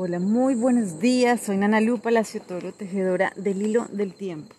Hola, 0.00 0.20
muy 0.20 0.54
buenos 0.54 1.00
días. 1.00 1.40
Soy 1.40 1.56
Nana 1.56 1.80
Lu 1.80 1.98
Palacio 1.98 2.40
Toro, 2.40 2.72
tejedora 2.72 3.32
del 3.34 3.60
hilo 3.60 3.86
del 3.90 4.14
tiempo. 4.14 4.54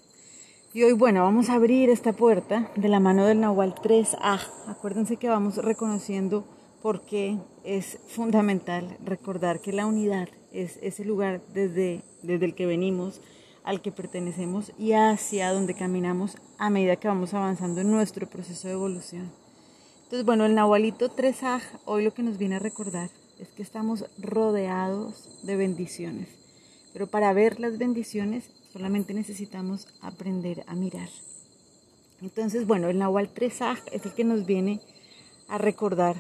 Y 0.73 0.83
hoy, 0.83 0.91
bueno, 0.91 1.23
vamos 1.23 1.49
a 1.49 1.53
abrir 1.53 1.89
esta 1.89 2.11
puerta 2.11 2.69
de 2.75 2.89
la 2.89 2.99
mano 2.99 3.25
del 3.25 3.39
Nahual 3.39 3.73
3A. 3.73 4.41
Acuérdense 4.67 5.15
que 5.15 5.29
vamos 5.29 5.55
reconociendo 5.55 6.43
por 6.81 7.03
qué 7.05 7.37
es 7.63 7.99
fundamental 8.09 8.97
recordar 9.05 9.61
que 9.61 9.71
la 9.71 9.85
unidad 9.85 10.27
es 10.51 10.77
ese 10.81 11.05
lugar 11.05 11.39
desde, 11.53 12.03
desde 12.21 12.43
el 12.43 12.53
que 12.53 12.65
venimos, 12.65 13.21
al 13.63 13.81
que 13.81 13.93
pertenecemos 13.93 14.73
y 14.77 14.91
hacia 14.91 15.53
donde 15.53 15.73
caminamos 15.73 16.35
a 16.57 16.69
medida 16.69 16.97
que 16.97 17.07
vamos 17.07 17.33
avanzando 17.33 17.79
en 17.79 17.89
nuestro 17.89 18.27
proceso 18.27 18.67
de 18.67 18.73
evolución. 18.73 19.31
Entonces, 20.03 20.25
bueno, 20.25 20.45
el 20.45 20.53
Nahualito 20.53 21.09
3A 21.15 21.61
hoy 21.85 22.03
lo 22.03 22.13
que 22.13 22.23
nos 22.23 22.37
viene 22.37 22.57
a 22.57 22.59
recordar 22.59 23.09
es 23.39 23.49
que 23.49 23.63
estamos 23.63 24.05
rodeados 24.17 25.39
de 25.43 25.55
bendiciones. 25.55 26.27
Pero 26.93 27.07
para 27.07 27.33
ver 27.33 27.59
las 27.59 27.77
bendiciones 27.77 28.49
solamente 28.71 29.13
necesitamos 29.13 29.87
aprender 30.01 30.63
a 30.67 30.75
mirar. 30.75 31.09
Entonces, 32.21 32.67
bueno, 32.67 32.89
el 32.89 32.97
Nahual 32.97 33.29
3 33.33 33.59
es 33.91 34.05
el 34.05 34.13
que 34.13 34.23
nos 34.23 34.45
viene 34.45 34.81
a 35.47 35.57
recordar 35.57 36.17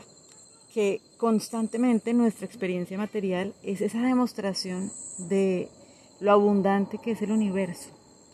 que 0.73 1.01
constantemente 1.17 2.13
nuestra 2.13 2.45
experiencia 2.45 2.97
material 2.97 3.53
es 3.63 3.81
esa 3.81 4.01
demostración 4.01 4.91
de 5.17 5.67
lo 6.19 6.31
abundante 6.31 6.99
que 6.99 7.11
es 7.11 7.21
el 7.21 7.31
universo. 7.31 7.89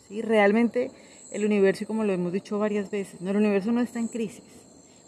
¿sí? 0.08 0.22
Realmente 0.22 0.90
el 1.32 1.44
universo, 1.44 1.86
como 1.86 2.04
lo 2.04 2.12
hemos 2.12 2.32
dicho 2.32 2.58
varias 2.58 2.90
veces, 2.90 3.20
no, 3.20 3.30
el 3.30 3.38
universo 3.38 3.72
no 3.72 3.80
está 3.80 3.98
en 3.98 4.08
crisis. 4.08 4.42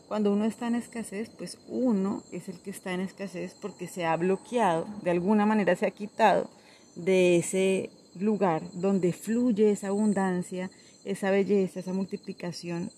Cuando 0.09 0.33
uno 0.33 0.47
está 0.47 0.69
en 0.69 0.75
escasez, 0.75 1.29
pues 1.29 1.59
uno 1.69 2.23
es 2.33 2.49
el 2.49 2.59
que 2.61 2.71
está 2.71 2.95
en 2.95 3.01
escasez 3.01 3.55
porque 3.61 3.87
se 3.87 4.07
ha 4.07 4.17
bloqueado, 4.17 4.87
de 5.03 5.11
alguna 5.11 5.45
manera 5.45 5.77
se 5.77 5.85
ha 5.85 5.91
quitado 5.91 6.49
de 6.97 7.37
ese 7.37 7.91
lugar 8.19 8.63
donde 8.73 9.13
fluye 9.13 9.71
esa 9.71 9.89
abundancia, 9.89 10.71
esa 11.05 11.31
belleza, 11.31 11.81
esa 11.81 11.93
multiplicación 11.93 12.91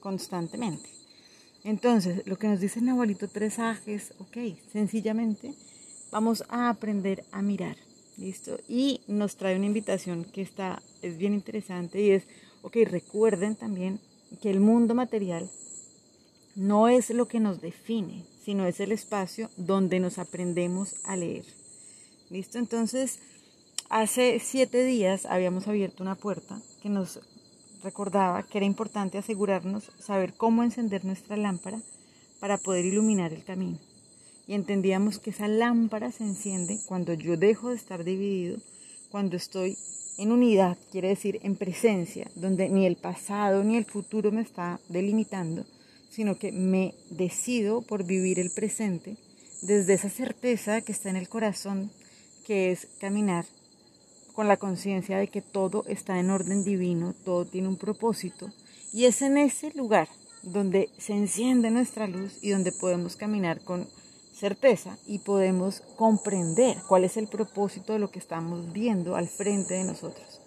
constantemente. 0.00 0.88
Entonces, 1.62 2.26
lo 2.26 2.38
que 2.38 2.48
nos 2.48 2.60
dice 2.60 2.80
el 2.80 2.88
abuelito 2.88 3.28
tres 3.28 3.58
es, 3.84 4.14
ok, 4.18 4.38
sencillamente 4.72 5.52
vamos 6.10 6.42
a 6.48 6.70
aprender 6.70 7.22
a 7.32 7.42
mirar, 7.42 7.76
¿listo? 8.16 8.58
Y 8.66 9.02
nos 9.08 9.36
trae 9.36 9.56
una 9.56 9.66
invitación 9.66 10.24
que 10.24 10.40
está, 10.40 10.82
es 11.02 11.18
bien 11.18 11.34
interesante 11.34 12.00
y 12.00 12.12
es, 12.12 12.22
ok, 12.62 12.78
recuerden 12.84 13.56
también 13.56 14.00
que 14.40 14.48
el 14.48 14.60
mundo 14.60 14.94
material 14.94 15.50
no 16.54 16.88
es 16.88 17.10
lo 17.10 17.28
que 17.28 17.40
nos 17.40 17.60
define, 17.60 18.24
sino 18.44 18.66
es 18.66 18.80
el 18.80 18.92
espacio 18.92 19.50
donde 19.56 20.00
nos 20.00 20.18
aprendemos 20.18 20.94
a 21.04 21.16
leer. 21.16 21.44
¿Listo? 22.30 22.58
Entonces, 22.58 23.18
hace 23.88 24.40
siete 24.40 24.84
días 24.84 25.26
habíamos 25.26 25.68
abierto 25.68 26.02
una 26.02 26.14
puerta 26.14 26.60
que 26.82 26.88
nos 26.88 27.20
recordaba 27.82 28.42
que 28.42 28.58
era 28.58 28.66
importante 28.66 29.18
asegurarnos 29.18 29.90
saber 29.98 30.34
cómo 30.34 30.62
encender 30.62 31.04
nuestra 31.04 31.36
lámpara 31.36 31.80
para 32.40 32.58
poder 32.58 32.84
iluminar 32.84 33.32
el 33.32 33.44
camino. 33.44 33.78
Y 34.46 34.54
entendíamos 34.54 35.18
que 35.18 35.30
esa 35.30 35.48
lámpara 35.48 36.10
se 36.10 36.24
enciende 36.24 36.80
cuando 36.86 37.14
yo 37.14 37.36
dejo 37.36 37.70
de 37.70 37.76
estar 37.76 38.04
dividido, 38.04 38.58
cuando 39.10 39.36
estoy 39.36 39.76
en 40.18 40.32
unidad, 40.32 40.76
quiere 40.90 41.08
decir 41.08 41.40
en 41.42 41.56
presencia, 41.56 42.30
donde 42.34 42.68
ni 42.68 42.84
el 42.84 42.96
pasado 42.96 43.64
ni 43.64 43.76
el 43.76 43.84
futuro 43.84 44.30
me 44.32 44.42
está 44.42 44.80
delimitando, 44.88 45.64
sino 46.10 46.38
que 46.38 46.52
me 46.52 46.94
decido 47.08 47.82
por 47.82 48.04
vivir 48.04 48.38
el 48.38 48.50
presente 48.50 49.16
desde 49.62 49.94
esa 49.94 50.10
certeza 50.10 50.80
que 50.80 50.92
está 50.92 51.08
en 51.08 51.16
el 51.16 51.28
corazón, 51.28 51.90
que 52.46 52.72
es 52.72 52.88
caminar 53.00 53.46
con 54.34 54.48
la 54.48 54.56
conciencia 54.56 55.18
de 55.18 55.28
que 55.28 55.42
todo 55.42 55.84
está 55.86 56.18
en 56.18 56.30
orden 56.30 56.64
divino, 56.64 57.14
todo 57.24 57.44
tiene 57.44 57.68
un 57.68 57.76
propósito, 57.76 58.50
y 58.92 59.04
es 59.04 59.22
en 59.22 59.36
ese 59.36 59.72
lugar 59.74 60.08
donde 60.42 60.88
se 60.98 61.12
enciende 61.12 61.70
nuestra 61.70 62.06
luz 62.06 62.38
y 62.42 62.50
donde 62.50 62.72
podemos 62.72 63.16
caminar 63.16 63.60
con 63.60 63.86
certeza 64.34 64.96
y 65.06 65.18
podemos 65.18 65.82
comprender 65.96 66.78
cuál 66.88 67.04
es 67.04 67.16
el 67.18 67.28
propósito 67.28 67.92
de 67.92 67.98
lo 67.98 68.10
que 68.10 68.18
estamos 68.18 68.72
viendo 68.72 69.14
al 69.16 69.28
frente 69.28 69.74
de 69.74 69.84
nosotros 69.84 70.39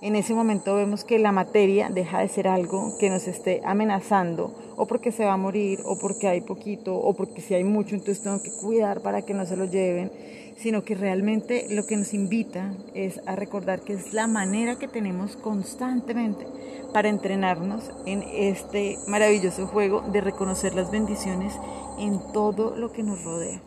en 0.00 0.14
ese 0.14 0.32
momento 0.32 0.76
vemos 0.76 1.04
que 1.04 1.18
la 1.18 1.32
materia 1.32 1.88
deja 1.88 2.20
de 2.20 2.28
ser 2.28 2.46
algo 2.46 2.96
que 2.98 3.10
nos 3.10 3.26
esté 3.26 3.60
amenazando, 3.64 4.54
o 4.76 4.86
porque 4.86 5.10
se 5.10 5.24
va 5.24 5.32
a 5.32 5.36
morir, 5.36 5.80
o 5.84 5.98
porque 5.98 6.28
hay 6.28 6.40
poquito, 6.40 6.96
o 6.96 7.14
porque 7.14 7.40
si 7.40 7.54
hay 7.54 7.64
mucho, 7.64 7.96
entonces 7.96 8.22
tengo 8.22 8.40
que 8.40 8.52
cuidar 8.52 9.00
para 9.00 9.22
que 9.22 9.34
no 9.34 9.44
se 9.44 9.56
lo 9.56 9.64
lleven, 9.64 10.12
sino 10.56 10.82
que 10.84 10.94
realmente 10.94 11.66
lo 11.70 11.84
que 11.86 11.96
nos 11.96 12.14
invita 12.14 12.74
es 12.94 13.20
a 13.26 13.34
recordar 13.34 13.80
que 13.80 13.94
es 13.94 14.12
la 14.12 14.28
manera 14.28 14.76
que 14.78 14.88
tenemos 14.88 15.36
constantemente 15.36 16.46
para 16.92 17.08
entrenarnos 17.08 17.90
en 18.06 18.22
este 18.22 18.98
maravilloso 19.08 19.66
juego 19.66 20.00
de 20.00 20.20
reconocer 20.20 20.74
las 20.74 20.90
bendiciones 20.90 21.54
en 21.98 22.20
todo 22.32 22.76
lo 22.76 22.92
que 22.92 23.02
nos 23.02 23.22
rodea. 23.24 23.60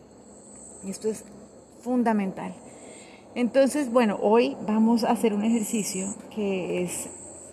Y 0.84 0.90
esto 0.90 1.08
es 1.08 1.24
fundamental. 1.82 2.54
Entonces, 3.34 3.90
bueno, 3.90 4.18
hoy 4.20 4.58
vamos 4.66 5.04
a 5.04 5.10
hacer 5.10 5.32
un 5.32 5.42
ejercicio 5.42 6.14
que 6.34 6.82
es 6.82 7.08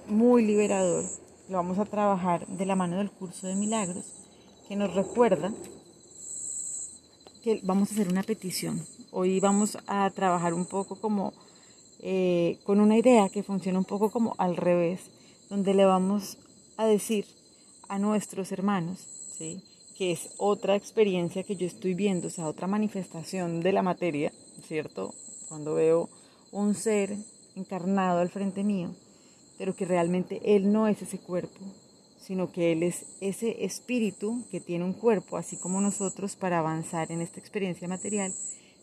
muy 0.08 0.46
liberador. 0.46 1.06
Lo 1.48 1.56
vamos 1.56 1.80
a 1.80 1.86
trabajar 1.86 2.46
de 2.48 2.66
la 2.66 2.76
mano 2.76 2.98
del 2.98 3.10
curso 3.10 3.48
de 3.48 3.56
milagros, 3.56 4.04
que 4.68 4.76
nos 4.76 4.94
recuerda 4.94 5.54
que 7.42 7.62
vamos 7.64 7.90
a 7.90 7.94
hacer 7.94 8.10
una 8.10 8.24
petición. 8.24 8.86
Hoy 9.12 9.40
vamos 9.40 9.78
a 9.88 10.10
trabajar 10.10 10.54
un 10.54 10.66
poco 10.66 11.00
como 11.00 11.32
eh, 12.02 12.60
con 12.66 12.82
una 12.82 12.98
idea 12.98 13.30
que 13.30 13.42
funciona 13.42 13.80
un 13.80 13.86
poco 13.86 14.10
como 14.10 14.36
al 14.38 14.58
revés, 14.58 15.00
donde 15.50 15.74
le 15.74 15.86
vamos 15.86 16.38
a 16.76 16.88
decir 16.88 17.26
a 17.88 18.00
nuestros 18.00 18.52
hermanos, 18.52 19.00
¿sí? 19.38 19.64
que 19.98 20.12
es 20.12 20.30
otra 20.38 20.76
experiencia 20.76 21.44
que 21.44 21.56
yo 21.56 21.66
estoy 21.66 21.94
viendo, 21.94 22.28
o 22.28 22.32
sea, 22.32 22.48
otra 22.48 22.68
manifestación 22.68 23.62
de 23.62 23.72
la 23.72 23.82
materia, 23.82 24.34
¿cierto? 24.68 25.14
Cuando 25.50 25.74
veo 25.74 26.08
un 26.52 26.76
ser 26.76 27.18
encarnado 27.56 28.20
al 28.20 28.30
frente 28.30 28.64
mío, 28.64 28.90
pero 29.58 29.76
que 29.76 29.86
realmente 29.86 30.56
Él 30.56 30.72
no 30.72 30.88
es 30.88 31.02
ese 31.02 31.20
cuerpo, 31.20 31.60
sino 32.20 32.52
que 32.52 32.72
Él 32.72 32.84
es 32.84 33.06
ese 33.20 33.66
espíritu 33.66 34.44
que 34.52 34.62
tiene 34.62 34.86
un 34.86 34.94
cuerpo, 34.94 35.36
así 35.36 35.58
como 35.58 35.82
nosotros, 35.82 36.36
para 36.36 36.60
avanzar 36.60 37.12
en 37.12 37.22
esta 37.22 37.40
experiencia 37.40 37.88
material, 37.88 38.34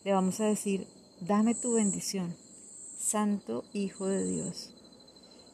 le 0.05 0.13
vamos 0.13 0.41
a 0.41 0.45
decir, 0.45 0.87
dame 1.21 1.55
tu 1.55 1.75
bendición, 1.75 2.35
Santo 2.99 3.65
Hijo 3.73 4.07
de 4.07 4.25
Dios. 4.25 4.75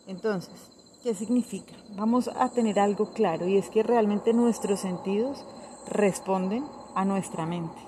Entonces, 0.06 0.54
¿qué 1.02 1.14
significa? 1.14 1.74
Vamos 1.96 2.28
a 2.34 2.48
tener 2.50 2.80
algo 2.80 3.12
claro 3.12 3.46
y 3.46 3.56
es 3.56 3.68
que 3.68 3.82
realmente 3.82 4.32
nuestros 4.32 4.80
sentidos 4.80 5.44
responden 5.86 6.64
a 6.94 7.04
nuestra 7.04 7.46
mente. 7.46 7.78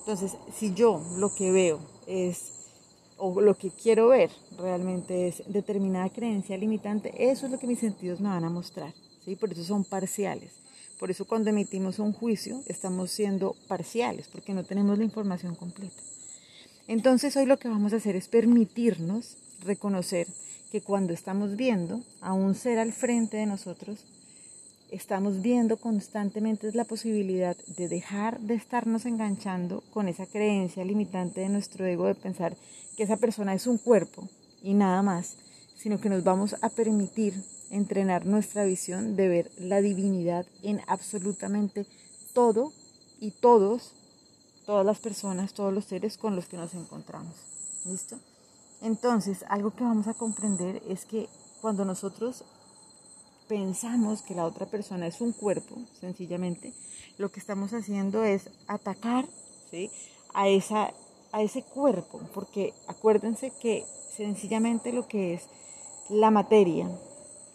Entonces, 0.00 0.36
si 0.52 0.74
yo 0.74 1.00
lo 1.16 1.34
que 1.34 1.52
veo 1.52 1.78
es 2.06 2.61
o 3.24 3.40
lo 3.40 3.54
que 3.54 3.70
quiero 3.70 4.08
ver 4.08 4.30
realmente 4.58 5.28
es 5.28 5.44
determinada 5.46 6.08
creencia 6.08 6.58
limitante, 6.58 7.30
eso 7.30 7.46
es 7.46 7.52
lo 7.52 7.58
que 7.58 7.68
mis 7.68 7.78
sentidos 7.78 8.20
me 8.20 8.28
van 8.28 8.42
a 8.42 8.50
mostrar, 8.50 8.92
¿sí? 9.24 9.36
Por 9.36 9.52
eso 9.52 9.62
son 9.62 9.84
parciales. 9.84 10.50
Por 10.98 11.08
eso 11.12 11.24
cuando 11.24 11.50
emitimos 11.50 12.00
un 12.00 12.12
juicio 12.12 12.60
estamos 12.66 13.12
siendo 13.12 13.54
parciales, 13.68 14.26
porque 14.26 14.54
no 14.54 14.64
tenemos 14.64 14.98
la 14.98 15.04
información 15.04 15.54
completa. 15.54 16.02
Entonces 16.88 17.36
hoy 17.36 17.46
lo 17.46 17.60
que 17.60 17.68
vamos 17.68 17.92
a 17.92 17.96
hacer 17.96 18.16
es 18.16 18.26
permitirnos 18.26 19.36
reconocer 19.64 20.26
que 20.72 20.80
cuando 20.80 21.12
estamos 21.12 21.54
viendo 21.54 22.00
a 22.20 22.32
un 22.32 22.56
ser 22.56 22.80
al 22.80 22.92
frente 22.92 23.36
de 23.36 23.46
nosotros, 23.46 24.04
estamos 24.92 25.40
viendo 25.40 25.78
constantemente 25.78 26.70
la 26.72 26.84
posibilidad 26.84 27.56
de 27.66 27.88
dejar 27.88 28.38
de 28.40 28.54
estarnos 28.54 29.06
enganchando 29.06 29.82
con 29.90 30.06
esa 30.06 30.26
creencia 30.26 30.84
limitante 30.84 31.40
de 31.40 31.48
nuestro 31.48 31.86
ego 31.86 32.06
de 32.06 32.14
pensar 32.14 32.56
que 32.94 33.04
esa 33.04 33.16
persona 33.16 33.54
es 33.54 33.66
un 33.66 33.78
cuerpo 33.78 34.28
y 34.62 34.74
nada 34.74 35.00
más, 35.02 35.38
sino 35.74 35.98
que 35.98 36.10
nos 36.10 36.22
vamos 36.24 36.56
a 36.60 36.68
permitir 36.68 37.42
entrenar 37.70 38.26
nuestra 38.26 38.64
visión 38.64 39.16
de 39.16 39.28
ver 39.28 39.50
la 39.58 39.80
divinidad 39.80 40.44
en 40.62 40.82
absolutamente 40.86 41.86
todo 42.34 42.70
y 43.18 43.30
todos, 43.30 43.94
todas 44.66 44.84
las 44.84 44.98
personas, 44.98 45.54
todos 45.54 45.72
los 45.72 45.86
seres 45.86 46.18
con 46.18 46.36
los 46.36 46.48
que 46.48 46.58
nos 46.58 46.74
encontramos. 46.74 47.34
¿Listo? 47.86 48.18
Entonces, 48.82 49.44
algo 49.48 49.70
que 49.74 49.84
vamos 49.84 50.06
a 50.06 50.14
comprender 50.14 50.82
es 50.86 51.06
que 51.06 51.28
cuando 51.62 51.86
nosotros 51.86 52.44
pensamos 53.52 54.22
que 54.22 54.34
la 54.34 54.46
otra 54.46 54.64
persona 54.64 55.06
es 55.06 55.20
un 55.20 55.32
cuerpo, 55.32 55.76
sencillamente, 56.00 56.72
lo 57.18 57.30
que 57.30 57.38
estamos 57.38 57.74
haciendo 57.74 58.24
es 58.24 58.48
atacar 58.66 59.26
¿sí? 59.70 59.90
a, 60.32 60.44
a 61.32 61.42
ese 61.42 61.62
cuerpo, 61.62 62.22
porque 62.32 62.72
acuérdense 62.86 63.52
que 63.60 63.84
sencillamente 64.16 64.90
lo 64.90 65.06
que 65.06 65.34
es 65.34 65.42
la 66.08 66.30
materia, 66.30 66.88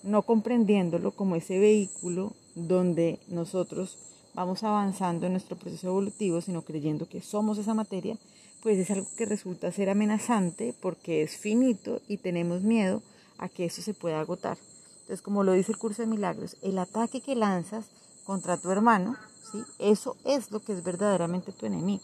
no 0.03 0.21
comprendiéndolo 0.21 1.13
como 1.15 1.35
ese 1.35 1.57
vehículo 1.57 2.33
donde 2.53 3.17
nosotros 3.27 3.97
vamos 4.35 4.61
avanzando 4.63 5.25
en 5.25 5.31
nuestro 5.31 5.57
proceso 5.57 5.87
evolutivo, 5.87 6.41
sino 6.41 6.61
creyendo 6.61 7.09
que 7.09 7.21
somos 7.21 7.57
esa 7.57 7.73
materia, 7.73 8.19
pues 8.61 8.77
es 8.77 8.91
algo 8.91 9.07
que 9.17 9.25
resulta 9.25 9.71
ser 9.71 9.89
amenazante 9.89 10.75
porque 10.79 11.23
es 11.23 11.37
finito 11.37 12.03
y 12.07 12.17
tenemos 12.17 12.61
miedo 12.61 13.01
a 13.39 13.49
que 13.49 13.65
eso 13.65 13.81
se 13.81 13.95
pueda 13.95 14.19
agotar. 14.19 14.59
Entonces, 15.07 15.23
como 15.23 15.45
lo 15.45 15.53
dice 15.53 15.71
el 15.71 15.77
curso 15.77 16.01
de 16.01 16.07
milagros, 16.09 16.57
el 16.61 16.77
ataque 16.77 17.21
que 17.21 17.33
lanzas 17.33 17.85
contra 18.25 18.57
tu 18.57 18.69
hermano, 18.71 19.15
¿sí? 19.49 19.63
eso 19.79 20.17
es 20.25 20.51
lo 20.51 20.59
que 20.59 20.73
es 20.73 20.83
verdaderamente 20.83 21.53
tu 21.53 21.65
enemigo, 21.65 22.03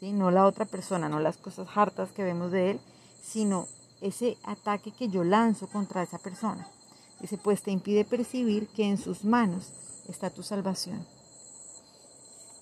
¿sí? 0.00 0.12
no 0.12 0.30
la 0.30 0.46
otra 0.46 0.64
persona, 0.64 1.10
no 1.10 1.20
las 1.20 1.36
cosas 1.36 1.68
hartas 1.74 2.10
que 2.10 2.22
vemos 2.22 2.50
de 2.50 2.70
él, 2.70 2.80
sino 3.22 3.66
ese 4.00 4.38
ataque 4.44 4.92
que 4.92 5.08
yo 5.08 5.24
lanzo 5.24 5.66
contra 5.66 6.02
esa 6.02 6.16
persona. 6.16 6.66
Dice, 7.20 7.36
pues 7.36 7.60
te 7.60 7.70
impide 7.70 8.06
percibir 8.06 8.66
que 8.68 8.84
en 8.84 8.96
sus 8.96 9.24
manos 9.24 9.70
está 10.08 10.30
tu 10.30 10.42
salvación. 10.42 11.04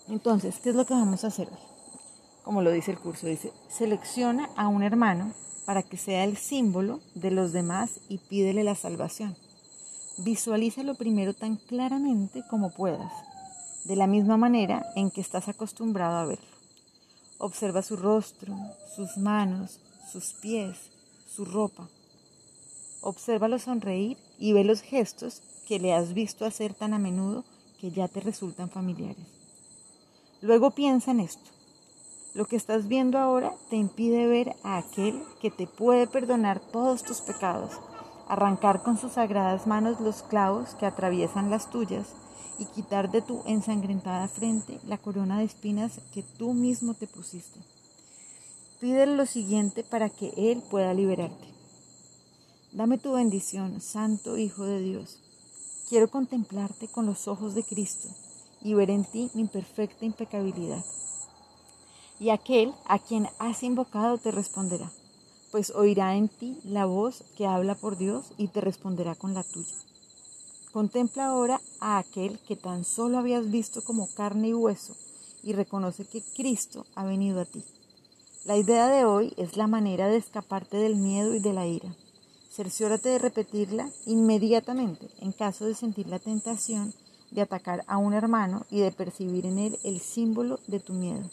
Entonces, 0.08 0.56
¿qué 0.60 0.70
es 0.70 0.74
lo 0.74 0.84
que 0.84 0.94
vamos 0.94 1.22
a 1.22 1.28
hacer 1.28 1.46
hoy? 1.48 1.58
Como 2.42 2.60
lo 2.60 2.72
dice 2.72 2.90
el 2.90 2.98
curso, 2.98 3.28
dice, 3.28 3.52
selecciona 3.68 4.50
a 4.56 4.66
un 4.66 4.82
hermano 4.82 5.32
para 5.64 5.84
que 5.84 5.96
sea 5.96 6.24
el 6.24 6.36
símbolo 6.36 6.98
de 7.14 7.30
los 7.30 7.52
demás 7.52 8.00
y 8.08 8.18
pídele 8.18 8.64
la 8.64 8.74
salvación. 8.74 9.36
Visualízalo 10.18 10.94
primero 10.94 11.34
tan 11.34 11.56
claramente 11.56 12.42
como 12.48 12.70
puedas, 12.70 13.12
de 13.84 13.96
la 13.96 14.06
misma 14.06 14.38
manera 14.38 14.86
en 14.96 15.10
que 15.10 15.20
estás 15.20 15.48
acostumbrado 15.48 16.16
a 16.16 16.24
verlo. 16.24 16.56
Observa 17.38 17.82
su 17.82 17.96
rostro, 17.96 18.54
sus 18.94 19.18
manos, 19.18 19.78
sus 20.10 20.32
pies, 20.32 20.78
su 21.28 21.44
ropa. 21.44 21.86
Obsérvalo 23.02 23.58
sonreír 23.58 24.16
y 24.38 24.54
ve 24.54 24.64
los 24.64 24.80
gestos 24.80 25.42
que 25.68 25.78
le 25.78 25.92
has 25.92 26.14
visto 26.14 26.46
hacer 26.46 26.72
tan 26.72 26.94
a 26.94 26.98
menudo 26.98 27.44
que 27.78 27.90
ya 27.90 28.08
te 28.08 28.20
resultan 28.20 28.70
familiares. 28.70 29.26
Luego 30.40 30.70
piensa 30.70 31.10
en 31.10 31.20
esto. 31.20 31.50
Lo 32.32 32.46
que 32.46 32.56
estás 32.56 32.88
viendo 32.88 33.18
ahora 33.18 33.52
te 33.68 33.76
impide 33.76 34.26
ver 34.26 34.56
a 34.62 34.78
aquel 34.78 35.22
que 35.42 35.50
te 35.50 35.66
puede 35.66 36.06
perdonar 36.06 36.60
todos 36.60 37.02
tus 37.02 37.20
pecados, 37.20 37.72
arrancar 38.28 38.82
con 38.82 38.98
sus 38.98 39.12
sagradas 39.12 39.66
manos 39.66 40.00
los 40.00 40.22
clavos 40.22 40.74
que 40.74 40.86
atraviesan 40.86 41.50
las 41.50 41.70
tuyas 41.70 42.08
y 42.58 42.64
quitar 42.66 43.10
de 43.10 43.22
tu 43.22 43.42
ensangrentada 43.46 44.28
frente 44.28 44.80
la 44.86 44.98
corona 44.98 45.38
de 45.38 45.44
espinas 45.44 46.00
que 46.12 46.22
tú 46.22 46.54
mismo 46.54 46.94
te 46.94 47.06
pusiste. 47.06 47.60
Pídele 48.80 49.16
lo 49.16 49.26
siguiente 49.26 49.84
para 49.84 50.08
que 50.10 50.32
Él 50.36 50.62
pueda 50.70 50.92
liberarte. 50.94 51.46
Dame 52.72 52.98
tu 52.98 53.12
bendición, 53.12 53.80
Santo 53.80 54.36
Hijo 54.36 54.64
de 54.64 54.80
Dios. 54.80 55.18
Quiero 55.88 56.08
contemplarte 56.08 56.88
con 56.88 57.06
los 57.06 57.28
ojos 57.28 57.54
de 57.54 57.62
Cristo 57.62 58.08
y 58.60 58.74
ver 58.74 58.90
en 58.90 59.04
ti 59.04 59.30
mi 59.34 59.44
perfecta 59.44 60.04
impecabilidad. 60.04 60.84
Y 62.18 62.30
aquel 62.30 62.74
a 62.86 62.98
quien 62.98 63.28
has 63.38 63.62
invocado 63.62 64.18
te 64.18 64.30
responderá, 64.30 64.90
pues 65.50 65.70
oirá 65.70 66.16
en 66.16 66.28
ti 66.28 66.58
la 66.64 66.86
voz 66.86 67.24
que 67.36 67.46
habla 67.46 67.74
por 67.74 67.96
Dios 67.96 68.26
y 68.36 68.48
te 68.48 68.60
responderá 68.60 69.14
con 69.14 69.34
la 69.34 69.42
tuya. 69.42 69.74
Contempla 70.72 71.26
ahora 71.26 71.60
a 71.80 71.98
aquel 71.98 72.38
que 72.40 72.56
tan 72.56 72.84
solo 72.84 73.18
habías 73.18 73.50
visto 73.50 73.82
como 73.82 74.08
carne 74.14 74.48
y 74.48 74.54
hueso 74.54 74.94
y 75.42 75.52
reconoce 75.52 76.04
que 76.04 76.22
Cristo 76.36 76.84
ha 76.94 77.04
venido 77.04 77.40
a 77.40 77.44
ti. 77.44 77.64
La 78.44 78.56
idea 78.56 78.88
de 78.88 79.04
hoy 79.04 79.32
es 79.36 79.56
la 79.56 79.66
manera 79.66 80.08
de 80.08 80.16
escaparte 80.16 80.76
del 80.76 80.96
miedo 80.96 81.34
y 81.34 81.40
de 81.40 81.52
la 81.52 81.66
ira. 81.66 81.94
Cerciórate 82.50 83.08
de 83.08 83.18
repetirla 83.18 83.90
inmediatamente 84.06 85.08
en 85.20 85.32
caso 85.32 85.66
de 85.66 85.74
sentir 85.74 86.08
la 86.08 86.18
tentación 86.18 86.92
de 87.30 87.42
atacar 87.42 87.84
a 87.86 87.98
un 87.98 88.14
hermano 88.14 88.66
y 88.70 88.80
de 88.80 88.92
percibir 88.92 89.46
en 89.46 89.58
él 89.58 89.78
el 89.84 90.00
símbolo 90.00 90.60
de 90.66 90.80
tu 90.80 90.92
miedo. 90.92 91.28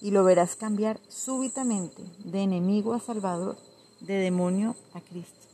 Y 0.00 0.10
lo 0.10 0.22
verás 0.24 0.56
cambiar 0.56 1.00
súbitamente 1.08 2.02
de 2.24 2.42
enemigo 2.42 2.94
a 2.94 3.00
salvador, 3.00 3.56
de 4.00 4.14
demonio 4.14 4.76
a 4.94 5.00
Cristo. 5.00 5.48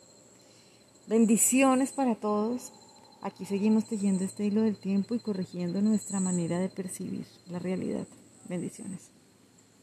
Bendiciones 1.07 1.93
para 1.93 2.15
todos. 2.15 2.73
Aquí 3.23 3.47
seguimos 3.47 3.87
tejiendo 3.87 4.25
este 4.25 4.45
hilo 4.45 4.63
del 4.63 4.77
tiempo 4.77 5.15
y 5.15 5.19
corrigiendo 5.19 5.81
nuestra 5.81 6.21
manera 6.21 6.59
de 6.59 6.69
percibir 6.69 7.27
la 7.49 7.59
realidad. 7.59 8.07
Bendiciones. 8.49 9.14